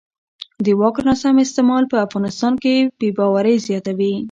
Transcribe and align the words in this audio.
د 0.65 0.67
واک 0.79 0.95
ناسم 1.07 1.35
استعمال 1.45 1.83
په 1.91 1.97
افغانستان 2.05 2.53
کې 2.63 2.73
بې 2.99 3.09
باورۍ 3.17 3.55
زیاتوي 3.67 4.13